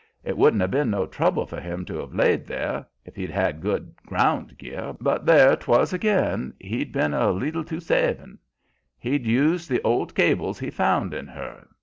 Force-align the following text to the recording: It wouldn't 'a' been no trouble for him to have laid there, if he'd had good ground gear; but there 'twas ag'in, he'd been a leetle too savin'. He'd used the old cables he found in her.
It 0.23 0.35
wouldn't 0.35 0.63
'a' 0.63 0.67
been 0.67 0.89
no 0.89 1.05
trouble 1.05 1.45
for 1.45 1.59
him 1.61 1.85
to 1.85 1.97
have 1.97 2.15
laid 2.15 2.47
there, 2.47 2.87
if 3.05 3.15
he'd 3.15 3.29
had 3.29 3.61
good 3.61 3.93
ground 4.07 4.57
gear; 4.57 4.95
but 4.99 5.27
there 5.27 5.55
'twas 5.55 5.93
ag'in, 5.93 6.55
he'd 6.59 6.91
been 6.91 7.13
a 7.13 7.31
leetle 7.31 7.63
too 7.63 7.79
savin'. 7.79 8.39
He'd 8.97 9.27
used 9.27 9.69
the 9.69 9.79
old 9.83 10.15
cables 10.15 10.57
he 10.57 10.71
found 10.71 11.13
in 11.13 11.27
her. 11.27 11.67